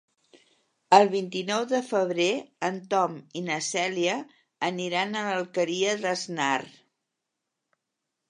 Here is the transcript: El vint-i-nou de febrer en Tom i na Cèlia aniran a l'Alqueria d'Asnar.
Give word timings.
El 0.97 1.09
vint-i-nou 1.15 1.65
de 1.73 1.81
febrer 1.89 2.29
en 2.69 2.79
Tom 2.93 3.19
i 3.41 3.43
na 3.49 3.59
Cèlia 3.67 4.15
aniran 4.69 5.15
a 5.19 5.25
l'Alqueria 5.27 5.93
d'Asnar. 6.07 6.57